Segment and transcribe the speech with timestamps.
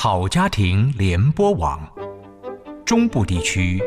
[0.00, 1.80] 好家庭联播网，
[2.84, 3.82] 中部地区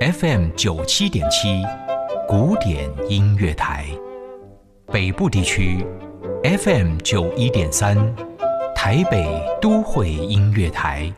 [0.00, 1.62] FM 九七点七，
[2.26, 3.84] 古典音乐台；
[4.86, 5.86] 北部地区
[6.42, 7.96] FM 九一点三，
[8.74, 9.24] 台北
[9.60, 11.12] 都会音乐台。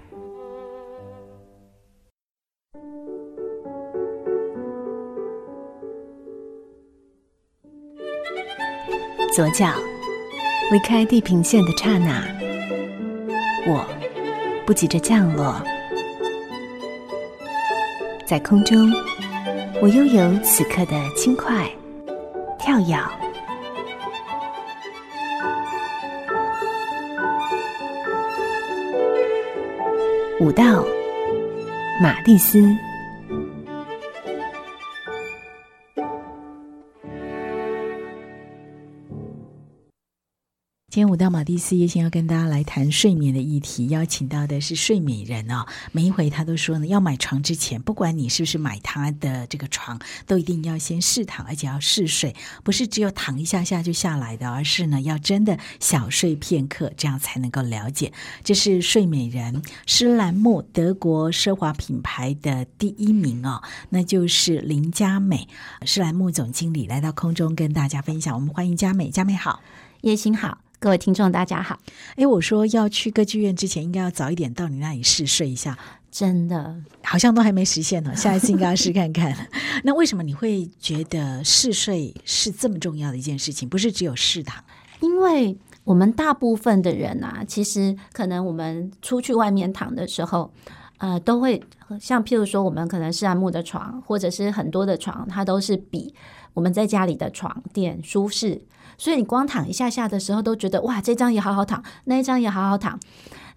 [9.34, 9.72] 左脚
[10.70, 12.22] 离开地平线的刹那，
[13.66, 13.86] 我
[14.66, 15.62] 不急着降落，
[18.26, 18.90] 在空中，
[19.82, 21.70] 我拥有此刻的轻快、
[22.58, 22.96] 跳跃。
[30.40, 30.82] 舞蹈，
[32.02, 32.64] 马蒂斯。
[40.94, 45.66] 今天舞蹈玛丽丝也想要跟大家来谈睡眠的议题，邀请到的是睡美人哦。
[45.90, 58.12] 每一回他都说呢，要买床之前，不管你是不是买他的这个床，都一定要先试躺，而且要试睡，不是只有躺一下下就下来的，而是呢要真的小睡片刻，这样才能够了解。
[58.44, 65.48] 这是睡美人施兰慕德国奢华品牌的第一名哦，那就是林佳美
[65.84, 68.32] 施兰慕总经理来到空中跟大家分享。
[68.32, 69.60] 我们欢迎佳美，佳美好，
[70.02, 70.63] 叶欣好。
[70.84, 71.80] 各位听众，大家好。
[72.16, 75.78] 哎，我说要去歌剧院之前，应该要早一点到你那里试睡一下。
[76.10, 78.12] 真的，好像都还没实现呢。
[78.14, 79.34] 下一次应该要试看看。
[79.82, 83.66] 那为什么你会觉得试睡是这么重要的一件事情？
[83.66, 84.62] 不是只有试躺？
[85.00, 90.52] 因为我们大部分的人啊，其实可能我们出去外面躺的时候，
[90.98, 91.64] 呃，都会
[91.98, 96.14] 像譬如说，我们可能是按木的床，或者是很多的床，它都是比
[96.54, 98.62] 我们在家里的床垫舒适。
[98.96, 102.98] 所以你光躺一下下的时候，都觉得哇，这张也好好躺，那一张也好好躺。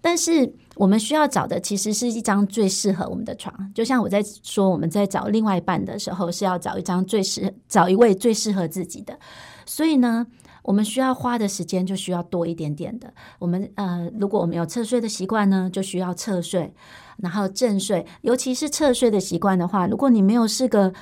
[0.00, 3.72] 但是我们需要找的其实是一张最适合我们的床。
[3.74, 9.18] 就像我在说，我们在找另外一半的时候，是要找一张最适，找一位最适合自己的。
[9.64, 10.26] 所以呢，
[10.62, 13.12] 我们需要花的时间就需要多一点点的。
[13.38, 16.72] 我们呃，如果我们有侧睡的习惯呢，就需要侧睡，
[17.18, 18.04] 然后正睡。
[18.22, 20.92] 尤其是侧睡的习惯的话，如果你没有试个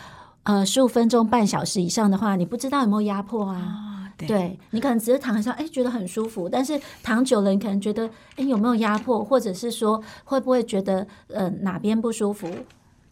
[0.47, 4.13] 呃十五分钟、半小时以上的话，你不知道有没有压迫啊。
[4.17, 12.49] 对，对，你可能只是躺上，哎，觉得很舒服，但是躺久了，你可能觉得，哎，有没有压迫，或者是说，会不会觉得，呃，哪边不舒服？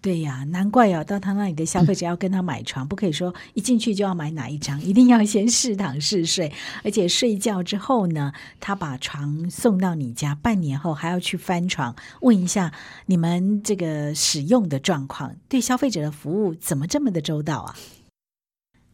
[0.04, 12.70] 对呀，难怪啊，到他那里的消费者要跟他买床，不可以说一进去就要买哪一张，一定要先试躺试睡，而且睡觉之后呢，他把床送到你家，半年后还要去翻床，问一下
[13.06, 17.74] 你们这个使用的状况，对消费者的服务怎么这么的周到啊？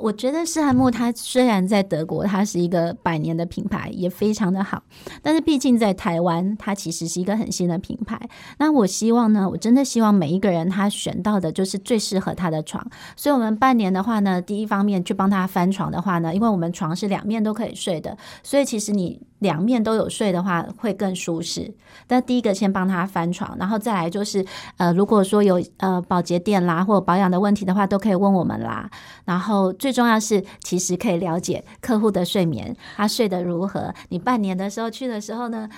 [0.02, 4.82] 我觉得施兰慕它虽然在德国，它是一个百年的品牌，也非常的好，
[5.22, 8.18] 但是毕竟在台湾，它其实是一个很新的品牌。
[8.58, 12.84] 那我希望呢，我真的希望每一个人他选到的就是最适合他的床。
[13.14, 19.20] 所以，我们半年的话呢，第一方面去帮他翻床的话呢，因为我们床是两面都可以睡的，所以其实你。
[19.40, 21.74] 两面都有睡的话会更舒适。
[22.06, 24.44] 但第一个先帮他翻床，然后再来就是，
[24.76, 28.90] 呃，如果说有呃保洁店啦或者保养的问题的话，都可以问我们啦。
[29.24, 33.92] 然后最最重要是，其实可以了解客户的睡眠，他睡得如何。
[34.10, 35.68] 你半年的时候去的时候呢，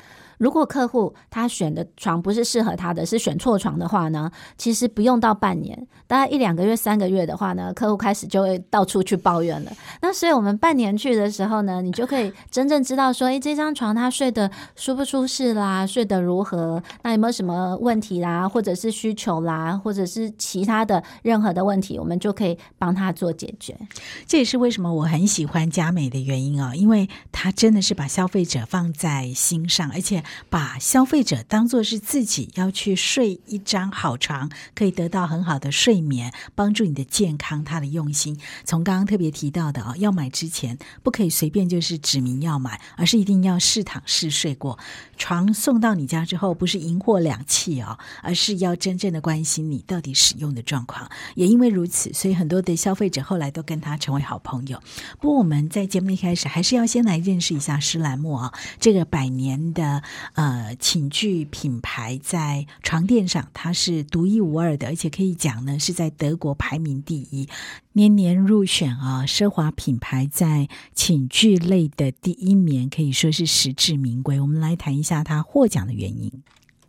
[0.42, 9.70] 如果客户他选的床不是适合他的，是选错床的话呢，其实不用到半年，大概一两个月、三个月的话呢，客户开始就会到处去抱怨了。
[10.00, 16.82] 那所以我们半年去的时候呢，你就可以真正知道说，诶，这张床他睡得舒不舒适啦，睡得如何？
[17.04, 23.78] 那有没有什么问题啦，或者是需求啦，或者是其他的任何的问题，我们就可以帮他做解决。
[24.26, 30.20] 这也是为什么我很喜欢佳美的原因啊，因为他真的是把消费者放在心上，而且。
[30.48, 37.62] 把消费者当作是自己要去睡一张好床，可以得到很好的睡眠，帮助你的健康。
[37.64, 44.78] 他的用心，从刚刚特别提到的啊，要买之前不可以随便就是指明要买，而是一定要试躺试睡过。
[45.16, 51.08] 床送到你家之后，不是银货两訖哦，而是要真正的关心你到底使用的状况。
[51.34, 54.80] 也因为如此，所以很多的消费者后来都跟他成为好朋友。
[55.20, 60.02] 不过我们在节目一开始还是要先来认识一下施兰慕啊，这个百年的。
[60.34, 67.48] 呃，寝具品牌在床垫上，它是独一无二的，而且可以讲呢，是在德国排名第一，
[67.92, 74.40] 年年入选啊，奢华品牌在寝具类的第一名，可以说是实至名归。
[74.40, 76.30] 我们来谈一下它获奖的原因。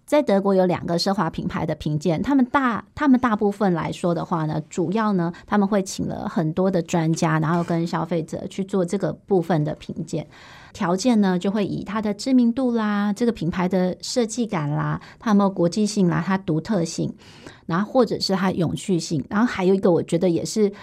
[0.05, 10.27] 在德国有两个奢华品牌的评鉴，他们大他们大部分来说的话呢，主要呢他们会请了很多的专家，然后跟消费者去做这个部分的评鉴。
[10.73, 17.13] 条件呢就会以它的知名度啦，这个品牌的设计感啦，它有没有国际性啦，它独特性，
[17.67, 20.73] 然后或者是它永续性，然后还有一个我觉得也是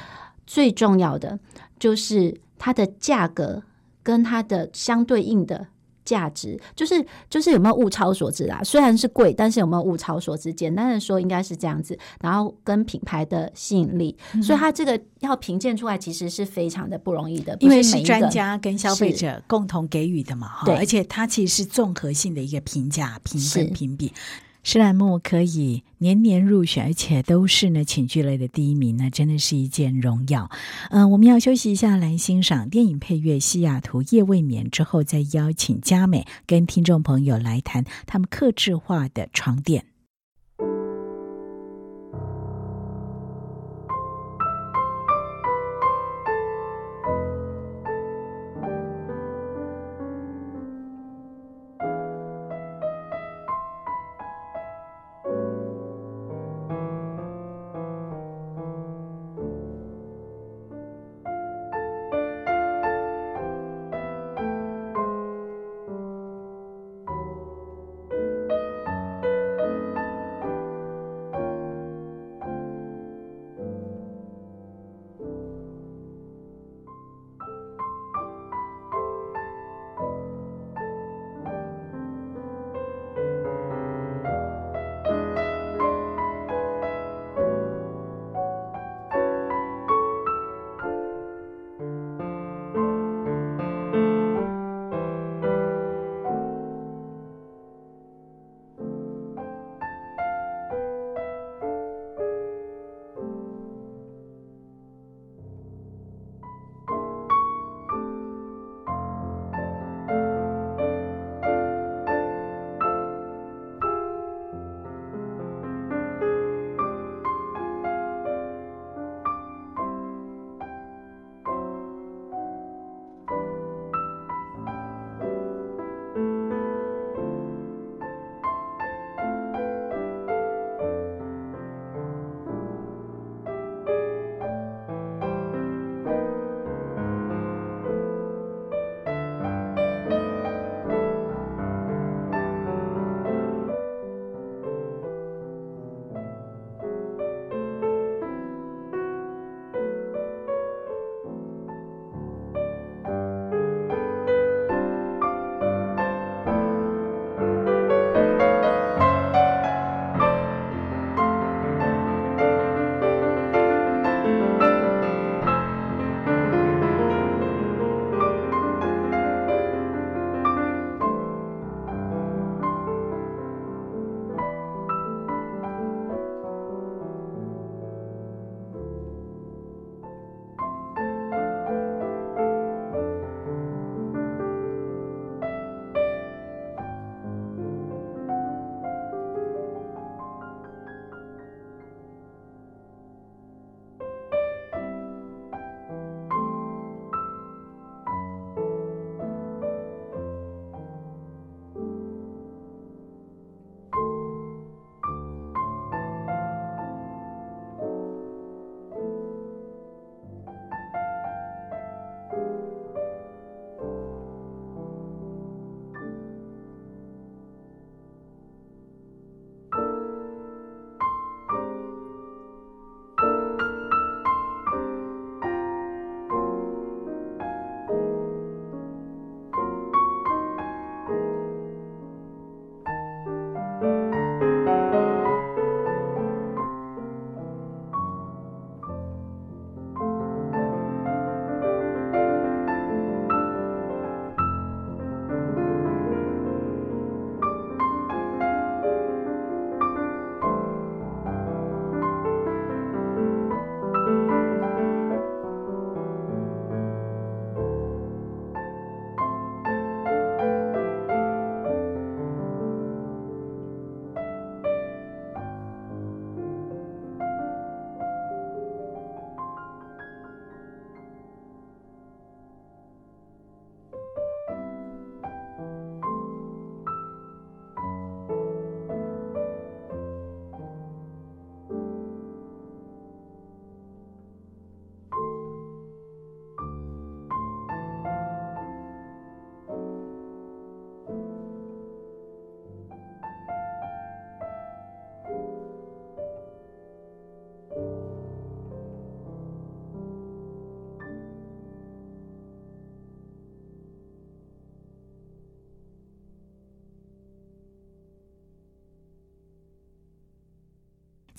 [0.46, 1.38] 最重要的，
[1.78, 3.62] 就是它的价格
[4.02, 5.66] 跟它的相对应的。
[6.04, 8.60] 价值就是就是有没有物超所值啊？
[8.64, 10.52] 虽然是贵，但是有没有物超所值？
[10.52, 11.98] 简单的说，应该是这样子。
[12.20, 20.66] 然后跟品牌的吸引力，嗯、所以它这个要评鉴出来，其实是非常的不容易的，因为是专家跟消费者共同给予的嘛，哈。
[20.66, 24.12] 对，而且它其实是综合性的一个评价、评分、评比。
[24.62, 30.50] 诗兰木可以年年入选，而且都是呢寝具类的第一名，那真的是一件荣耀。
[30.90, 39.84] 嗯、我们要休息一下，来欣赏电影配乐《西雅图夜未眠》之后，再邀请佳美跟听众朋友来谈他们客制化的床垫。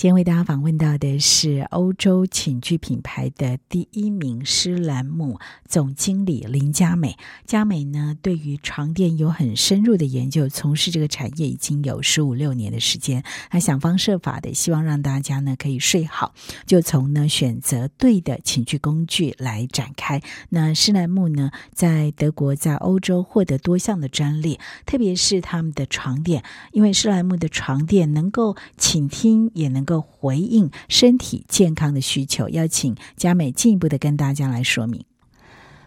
[0.01, 7.15] 今天为大家访问到的是欧洲寝具品牌的第一名施兰姆总经理林佳美。
[7.45, 13.23] 佳美呢，对于床垫有很深入的研究，从事这个产业已经有十五六年的时间。
[13.51, 16.33] 她想方设法的希望让大家呢可以睡好，
[16.65, 20.19] 就从呢选择对的寝具工具来展开。
[20.49, 29.90] 那施兰姆呢，在德国、在欧洲获得多项的专利，特别是他们的床垫，因为施兰姆的床垫能够倾听，也能够。
[29.99, 35.03] 回应身体健康的需求，要请佳美进一步的跟大家来说明。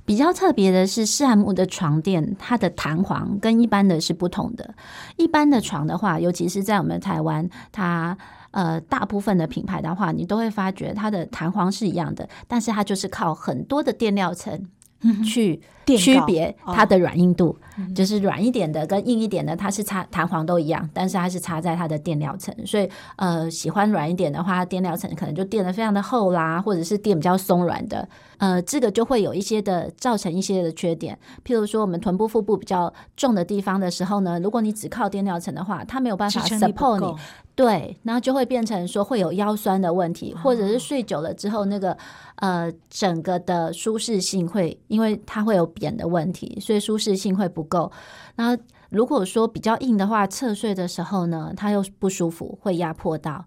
[0.07, 4.75] 比较特别的是，施兰慕的床垫，它的弹簧跟一般的是不同的。
[5.17, 8.19] 一般的床的话，尤其是在我们台湾，它
[8.51, 14.69] 呃大部分的品牌的话，你都会发觉它的弹簧是一样的，但是它就是靠很多的垫料层。
[15.25, 22.55] 去区别它的软硬度，哦、就是软一点的跟硬一点的，它是插弹簧都一样，但是它是插在它的垫料层。
[22.65, 28.09] 所以，呃，喜欢软一点的话，垫料层可能就垫得非常的厚啦，或者是垫比较松软的。
[28.38, 31.19] 呃，这个就会有一些的造成一些的缺点。
[31.45, 37.17] 譬如说，我们臀部、腹部比较重的地方的时候呢，如果你只靠垫料层的话，它没有办法 support 你。
[37.57, 41.97] 对，然后就会变成说会有腰酸的问题，或者是睡久了之后那个
[42.37, 47.93] 呃整个的舒适性会，因为它会有扁的问题，所以舒适性会不够。
[48.35, 48.61] 然后
[48.91, 53.45] 如果说比较硬的话，侧睡的时候呢，它又不舒服，会压迫到，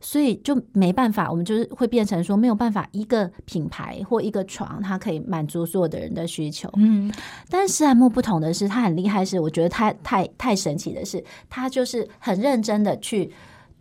[0.00, 6.68] 所以就没办法，我们就是会变成说没有办法一个品牌或一个床，它可以满足所有的人的需求。
[6.76, 7.12] 嗯，
[7.48, 13.30] 但是施兰慕不同的是，它很厉害，是我觉得它太太神奇的是，它就是很认真的去。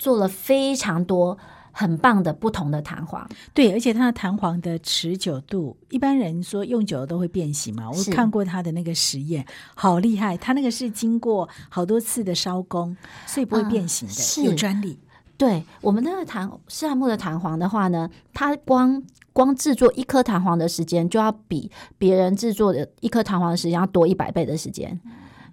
[0.02, 1.38] 做了非常多
[1.74, 7.92] 很棒的不同的弹簧，对，而且它的弹簧的持久度，一般人说用久了都会变形嘛。
[7.92, 9.46] 我看过他的那个实验，
[9.76, 12.96] 好厉害，他那个是经过好多次的烧工，
[13.28, 14.98] 所以不会变形的，嗯、是有专利。
[15.40, 25.00] 对，我们那个弹施兰慕的弹簧的话呢，它光光制作一颗弹簧的时间，就要比别人制作的一颗弹簧的时间要多一百倍的时间。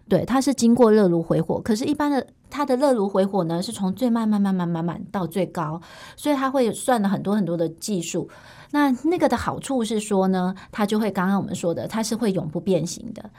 [0.08, 5.80] 对，它是经过热炉回火，可是，一般的它的热炉回火呢，是从最慢慢慢慢慢慢到最高，
[6.16, 8.28] 所以它会算了很多很多的技术。
[8.72, 13.30] 那那个的好处是说呢，它就会刚刚我们说的，它是会永不变形的。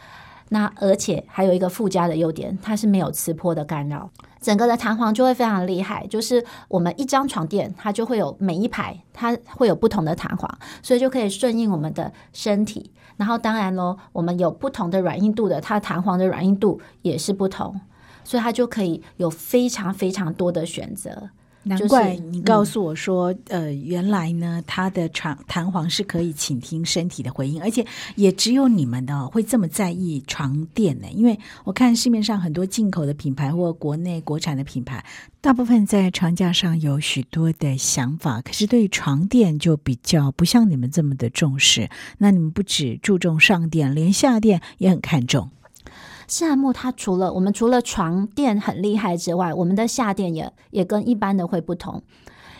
[0.49, 6.07] 那而且还有一个附加的优点，它是没有磁波的干扰，整个的弹簧就会非常厉害。
[6.07, 10.49] 就是我们一张床垫，它就会有每一排，它会有不同的弹簧，
[10.81, 12.91] 所以就可以顺应我们的身体。
[13.17, 17.81] 然后当然喽，我们有不同的软硬度的，它弹簧的软硬度也是不同，
[18.23, 21.29] 所以它就可以有非常非常多的选择。
[21.67, 31.07] 难怪你告诉我说，嗯、呃，原来呢，它的床弹簧是可以倾听身体的回应，而且也只有你们的会这么在意床垫呢。
[31.13, 35.03] 因为我看市面上很多进口的品牌或国内国产的品牌，
[35.41, 41.89] 大部分在床架上有许多的想法，可是对于床垫就比较不像你们这么的重视。
[42.17, 45.49] 那你们不只注重上垫，连下垫也很看重。
[46.27, 52.03] 夏木它除了我们除了床垫很厉害之外，我们的夏垫也也跟一般的会不同。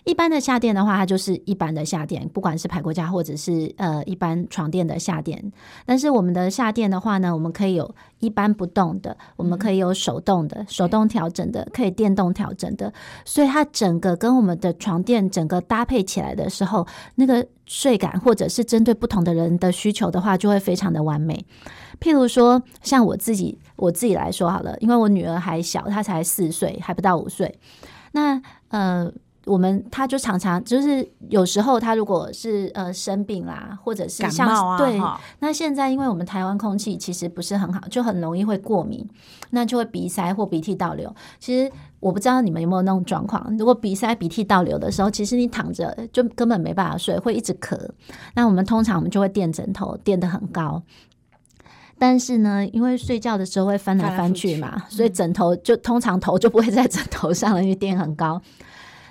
[0.08, 5.52] 一般的下垫的话，它就是一般的下垫，不管是排国家或者是呃一般床垫的下垫。
[5.86, 12.92] 但是我们的下垫的话呢，我们可以有一般不动的，我们可以有手动的，手动调整的，可以电动调整的。
[13.26, 21.46] 所以它整个跟我们的床垫整个搭配起来的时候，那个睡感或者是针对不同的人的需求的话，就会非常的完美。
[22.00, 27.60] 譬如说，像我自己我自己来说好了，因为我女儿还小，她才四岁，还不到五岁。
[28.14, 29.12] 那呃。
[29.48, 35.00] 我们他就常常就是有时候他如果是呃生病啦，或者是像感冒啊，对，
[35.40, 39.08] 那现在因为我们台湾空气其实不是很好，就很容易会过敏，
[39.52, 41.16] 那就会鼻塞或鼻涕倒流。
[41.40, 47.78] 其实我不知道你们有没有那种状况，如果鼻塞鼻涕倒流的时候，其实你躺着就根本没办法睡，会一直咳。
[48.36, 50.84] 那我们通常我们就会垫枕头垫得很高，
[51.98, 58.42] 但是呢，因为睡觉的时候会翻来翻去嘛，所以枕头就通常头就不会在枕头上了，因为垫很高。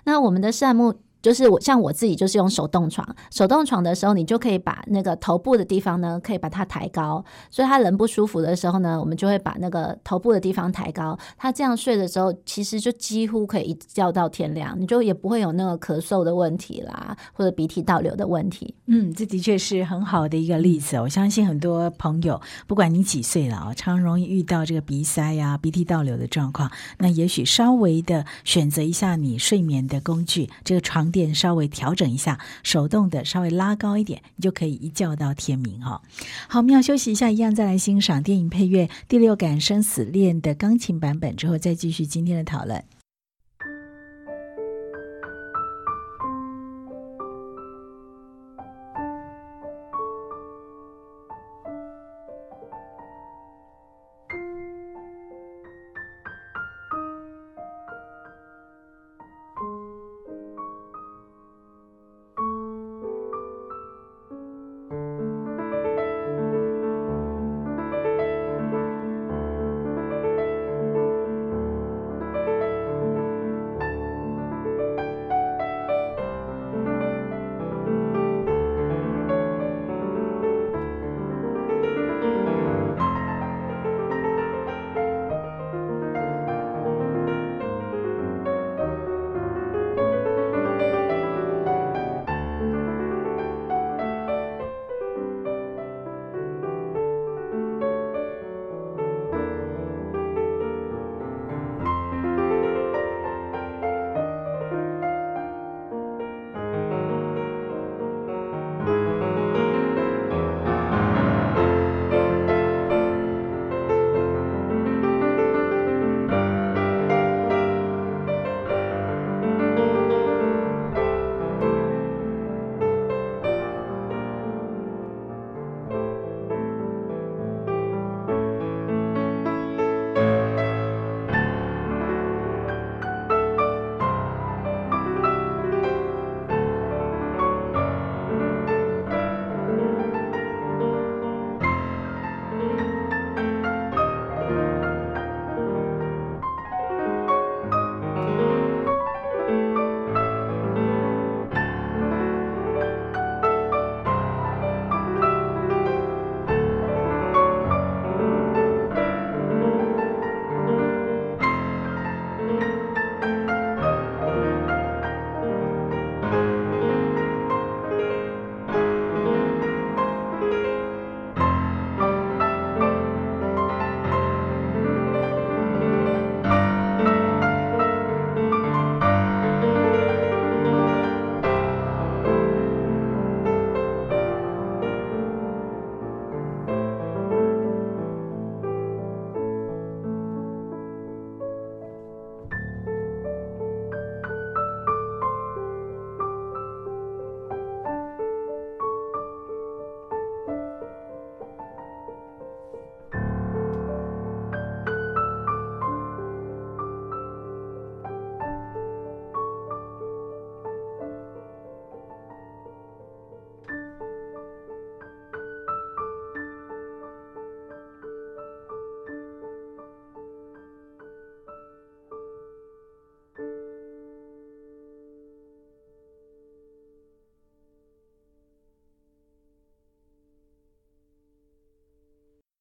[0.06, 0.94] 那我们的善目
[1.26, 18.76] 就是我像我自己就是用手动床，手动床的时候，你就可以把那个头部的地方呢，可以把它抬高，所以他人不舒服的时候呢，我们就会把那个头部的地方抬高，他这样睡的时候，其实就几乎可以一觉到天亮，你就也不会有那个咳嗽的问题啦，或者鼻涕倒流的问题。
[18.86, 20.94] 嗯，这的确是很好的一个例子。
[21.00, 31.10] 我相信很多朋友，不管你几岁了啊，常容易遇到这个鼻塞呀、鼻涕倒流的状况，那也许稍微的选择一下你睡眠的工具，这个床。
[31.16, 36.02] 垫稍微调整一下，手动的稍微拉高一点，你就可以一觉到天明哦。
[36.46, 42.84] 好，我们要休息一下，一样再来欣赏电影配乐《第六感生死恋》的钢琴版本之后，再继续今天的讨论。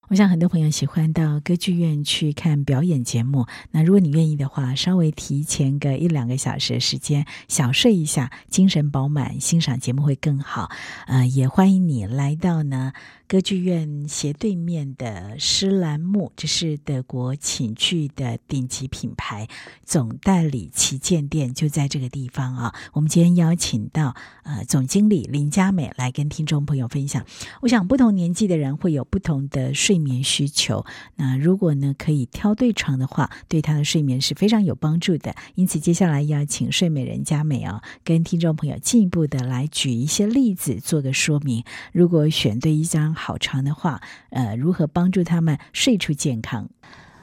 [0.08, 3.48] 我想很多朋友喜欢到歌剧院去看表演节目。
[3.72, 10.70] 那如果你愿意的话，稍微提前个一两个小时的时间，小睡一下，精神饱满，欣赏节目会更好。
[11.08, 12.94] 呃，也欢迎你来到呢。
[13.28, 19.48] 歌剧院斜对面的施兰慕，这是德国寝具的顶级品牌
[19.84, 22.76] 总代理旗舰店，就在这个地方啊。
[22.94, 27.26] 我们今天邀请到呃总经理林佳美来跟听众朋友分享。
[27.64, 35.34] 我想不同年纪的人会有不同的睡睡眠需求，那如果呢可以挑对床的话，对他的睡眠是非常有帮助的。
[35.56, 41.64] 因此，接下来要请睡美人佳美啊，跟听众朋友进一步的来举一些例子，做个说明。
[41.94, 43.06] 如果选对一张。
[43.16, 46.70] 好床的话，呃，如何帮助他们睡出健康？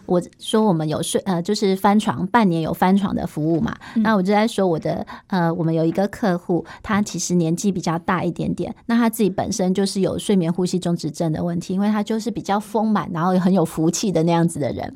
[0.07, 3.75] 我说我们有睡，呃，就是翻床，半年有翻床的服务嘛。
[3.95, 14.95] 嗯、那我就在说我的，呃，我们有一个客户，他其实年纪比较大一点点，那他自己本身就是有睡眠呼吸中止症的问题，因为他就是比较丰满，然后很有福气的那样子的人。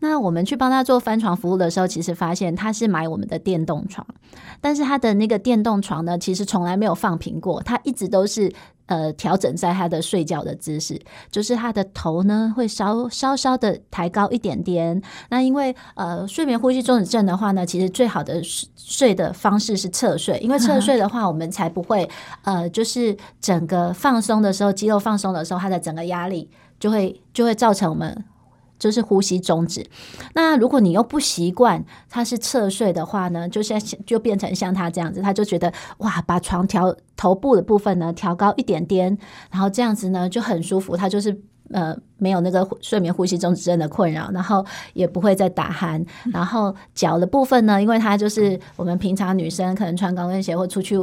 [0.00, 4.06] 那我们去帮他做翻床服务的时候，其实发现他是买我们的电动床，
[4.60, 8.52] 但是他的那个电动床呢，其实从来没有放平过，他一直都是。
[8.88, 15.00] 呃，调整在他的睡觉的姿势，就是他的头呢会稍稍稍的抬高一点点。
[15.30, 18.42] 那因为呃，睡眠呼吸中止症的话呢，其实最好的
[18.76, 22.08] 睡的方式是侧睡，因为 侧睡的话，我们才不会
[22.42, 28.24] 呃，就是整个放松的时候，肌肉放松的时候，它的整个压力就会就会造成我们。
[28.78, 29.84] 就是呼吸中止。
[30.34, 39.16] 那如果你又不习惯他是侧睡的话呢，就像就变成像他这样子，他就觉得哇，把床调头部的部分呢调高一点点，
[39.50, 40.96] 然后这样子呢就很舒服。
[40.96, 41.36] 他就是
[41.72, 44.64] 呃没有那个睡眠呼吸中止症的困扰，然后
[44.94, 46.06] 也不会再打鼾。
[46.32, 50.96] 然后脚的部分呢，因为他就是我们平常女生可能穿高跟鞋或出去。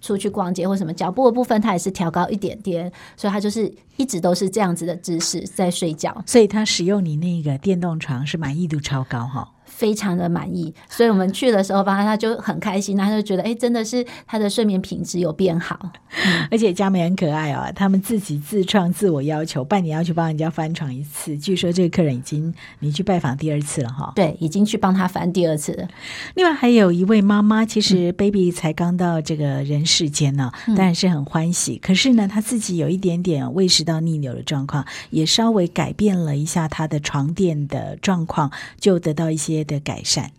[0.00, 6.22] 出去逛街或什么，脚步的部分他也是调高一点点，所以他就是一直都是这样子的姿势在睡觉。
[6.26, 9.48] 所以他使用你那个电动床是满意度超高哈。
[9.78, 15.78] 非常的满意，所以我们去的时候，帮他他就很开心，他就觉得，哎，真的是他的睡眠品质有变好，
[16.24, 21.38] 嗯、而且佳美很可爱哦，他们自己自创自我要求，半年要去帮人家翻床一次。
[21.38, 25.86] 据说这个客人已经你去拜访第二次了哈，对，已经去帮他翻第二次了。
[26.34, 31.74] 另外还有一位妈妈，其实 baby 才刚到这个人世间呢，当然是很欢喜。
[31.74, 39.67] 嗯、可是呢，她自己有一点点胃食道逆流的状况，也稍微改变了一下她的床垫的状况，就得到一些。
[39.68, 40.32] 的改善，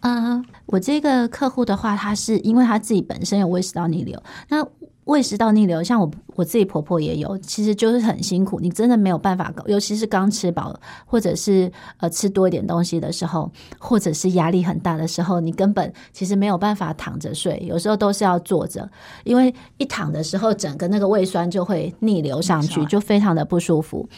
[0.00, 4.66] 嗯，我这个客户的话，他是因为他自己本身有胃食道逆流，那
[5.04, 18.88] 胃食道逆流，像我我自己婆婆也有，其实就是很辛苦，你真的没有办法，尤其是刚吃饱，或者是呃吃多一点东西的时候，或者是压力很大的时候，你根本其实没有办法躺着睡，有时候都是要坐着，
[19.22, 24.08] 因为一躺的时候，整个那个胃酸就会逆流上去，就非常的不舒服。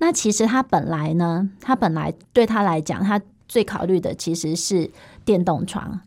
[0.00, 3.20] 那其实他本来呢，他本来对他来讲，他
[3.52, 4.90] 最考虑的其实是
[5.26, 6.00] 电动床，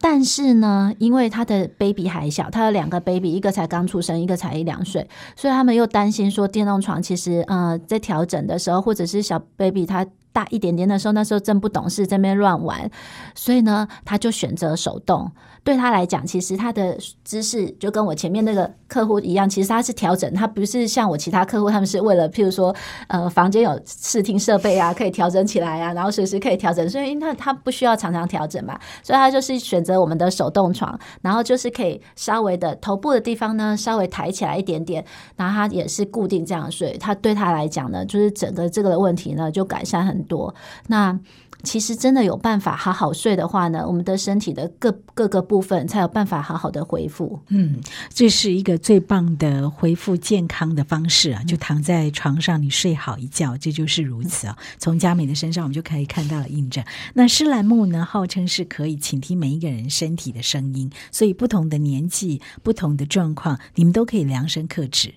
[0.00, 12.90] 但是呢，因为他的 baby 还小，他有两个 baby，一个才刚出生，一个才一两岁，所以他们又担心说电动床其实呃在调整的时候，或者是小 baby 他大一点点的时候，那时候正不懂事，在那边乱玩，
[13.34, 15.30] 所以呢，他就选择手动。
[15.62, 22.74] 对他来讲，其实他的姿势就跟我前面那个客户一样，其实他是调整，他不是像我其他客户，他们是为了譬如说，
[23.08, 35.04] 呃，房间有视听设备啊，可以调整起来啊，然后随时可以调整，所以他他不需要常常调整嘛，所以他就是选择我们的手动床，然后就是可以稍微的头部的地方呢，稍微抬起来一点点，
[35.36, 40.54] 然后他也是固定这样睡，他对他来讲呢，就是整个这个的问题呢就改善很多。
[40.86, 41.18] 那
[41.62, 47.38] 其实真的有办法好好睡的话呢，我们的身体的各各个部分才有办法好好的恢复。
[47.48, 47.78] 嗯，
[48.08, 51.44] 这是一个最棒的恢复健康的方式啊！
[51.44, 54.56] 就躺在床上，你睡好一觉，这就是如此啊。
[54.78, 56.82] 从佳美的身上，我们就可以看到了印证。
[57.12, 65.12] 那施兰木呢，号称是可以倾听每一个人身体的声音，所以不同的年纪、不同的状况，你们都可以量身克制。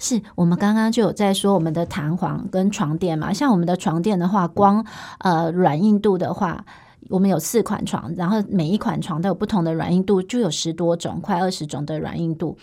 [0.00, 4.84] 是我们刚刚就有在说我们的弹簧跟床垫嘛，像我们的床垫的话，光
[5.18, 6.64] 呃软硬度的话，
[7.10, 12.56] 我们有四款床，然后每一款床都有不同的软硬度，就有十多种，快二十种的软硬度。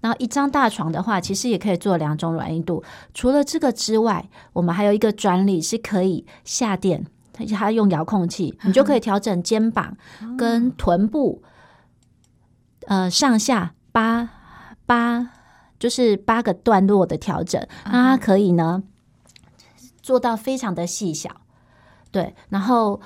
[0.00, 2.84] 然后一张大床的话，其实也可以做两种软硬度。
[3.12, 9.96] 除了这个之外，我们还有一个专利是可以下垫，它它用遥控器，你就可以调整肩膀
[10.38, 11.42] 跟臀部，
[12.86, 14.30] 呃上下八
[14.86, 15.30] 八。
[15.84, 18.82] 就是八个段落的调整，那它可以呢
[20.00, 21.30] 做到非常的细小，
[22.10, 22.98] 对，然后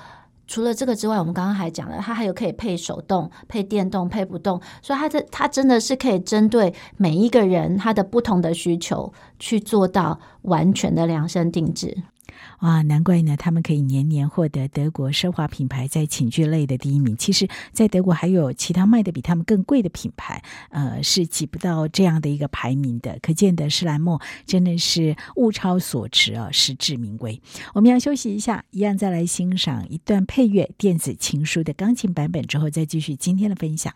[0.47, 12.01] 除了这个之外，我们刚刚还讲了，它还有可以配手动、配电动、配不动，所以它的它真的是可以针对每一个人他的不同的需求去做到完全的量身定制。
[12.59, 17.15] 哇，难怪呢，他们可以年年获得德国奢华品牌在寝具类的第一名。
[17.17, 23.17] 其实，在德国还有其他卖的比他们更贵的品牌，呃，是挤不到这样的一个排名的。
[23.21, 27.41] 可见的施兰默真的是物超所值啊，实至名归。
[27.73, 33.93] 我们要休息一下，一样再来欣赏一段配乐电子情书的钢琴版本之后，再继续今天的分享。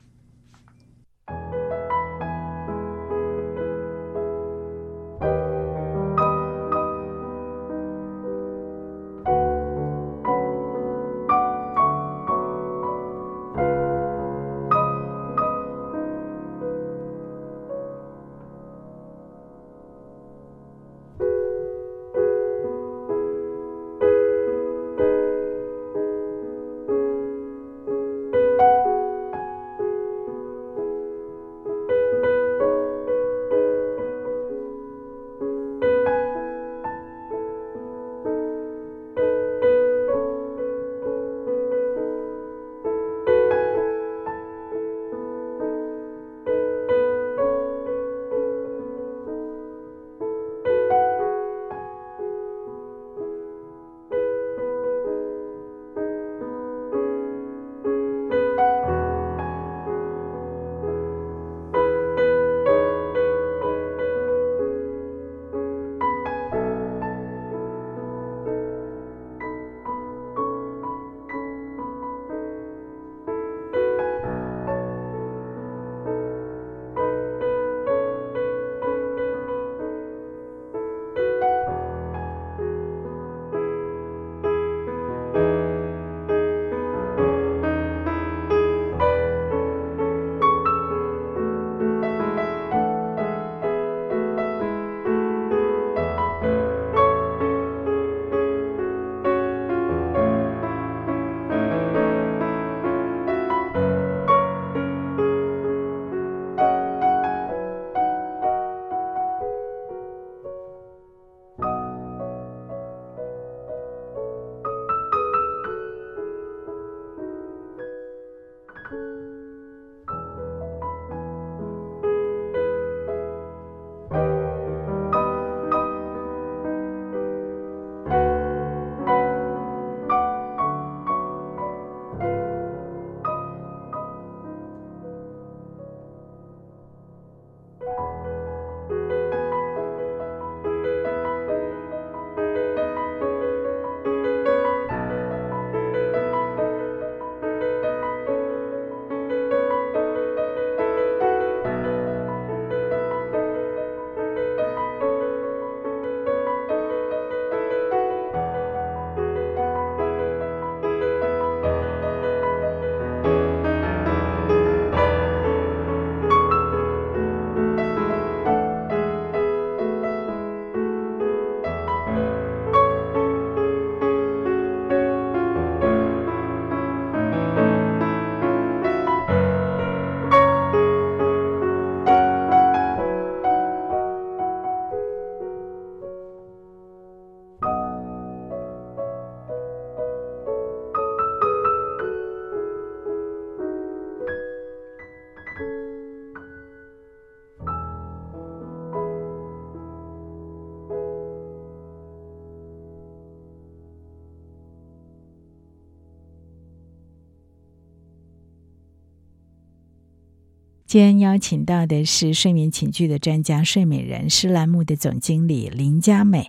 [210.94, 216.48] 今天邀请到的是睡眠寝具的专家睡美人施兰慕的总经理林佳美。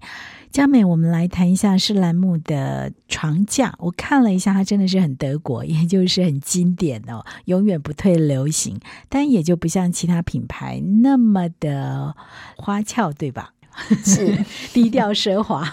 [0.50, 3.74] 佳美，我们来谈一下施兰慕的床架。
[3.78, 8.78] 我看了一下，它真的是很德国，也就是很经典哦，永远不退流行，
[9.09, 12.14] 但也就不像其他品牌那么的
[12.59, 13.54] 花俏，对吧？
[14.05, 14.37] 是
[14.73, 15.65] 低调奢华，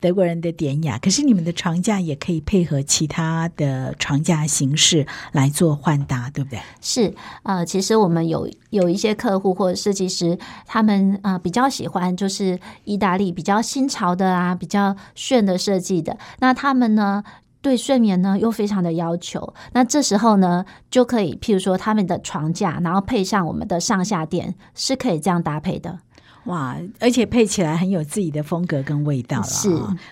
[0.00, 0.98] 德国人的典雅。
[0.98, 6.60] 可是你们的床架也可以配合其他的床架形式来做换搭，对不对？
[6.80, 16.16] 是，呃，其实我们有有一些客户或者设计师，他们呃比较喜欢就是意大利比较新潮的啊，比较炫的设计的。
[16.38, 17.22] 那他们呢
[17.62, 25.98] 对睡眠呢又非常的要求，那这时候呢就可以，譬如说他们的床架，然后配上我们的上下垫，是可以这样搭配的。
[26.44, 29.44] 哇，而且配起来很有自己的风格跟味道了。
[29.44, 29.68] 是，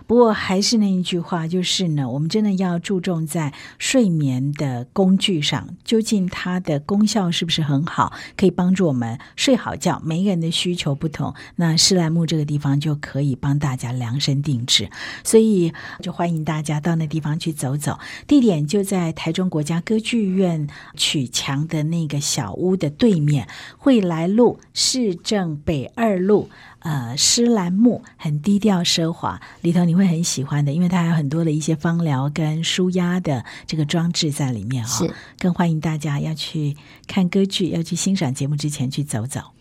[0.07, 10.01] 不过还是那一句话，就是呢，我们真的要注重在睡眠的工具上，究竟它的功效是不是很好，可以帮助我们睡好觉。
[10.05, 14.91] 每一个人的需求不同，那施莱木这个地方就可以帮大家量身定制。
[15.25, 26.51] 所以就欢迎大家到那地方去走走，地点就在台中国家歌剧院曲墙的那个小屋的对面，惠来路市政北二路，
[26.81, 35.09] 呃，诗兰木很低调奢华，里头你会很喜欢的，因为它还有很多的一些芳疗跟舒压的这个装置在里面哈、哦。
[35.09, 36.77] 是，更欢迎大家要去
[37.07, 39.58] 看歌剧，要去欣赏节目之前去走走。